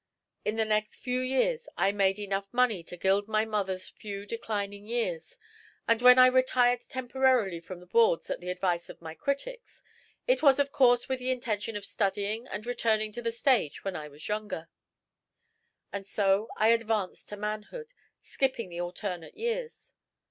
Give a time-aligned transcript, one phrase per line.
[0.43, 4.83] In the next few years I made enough money to gild my mother's few declining
[4.87, 5.37] years;
[5.87, 9.83] and when I retired temporarily from the boards at the advice of my critics,
[10.25, 13.95] it was of course with the intention of studying and returning to the stage when
[13.95, 14.69] I was younger.
[15.93, 17.93] And so I advanced to manhood,
[18.23, 19.93] skipping the alternate years.